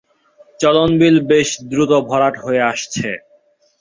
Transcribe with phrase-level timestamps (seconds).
[0.59, 3.07] চলন বিল বেশ দ্রুত ভরাট হয়ে আসছে।